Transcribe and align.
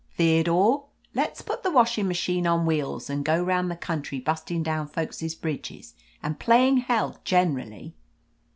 Theodore, 0.17 0.87
let's 1.13 1.43
put 1.43 1.61
the 1.61 1.69
washing 1.69 2.07
machine 2.07 2.47
on 2.47 2.65
wheels 2.65 3.07
and 3.07 3.23
go 3.23 3.39
round 3.43 3.69
the 3.69 3.75
country 3.75 4.19
bustin' 4.19 4.63
down 4.63 4.87
folks' 4.87 5.35
bridges 5.35 5.93
and 6.23 6.39
playin' 6.39 6.77
hell 6.77 7.21
generally 7.23 7.93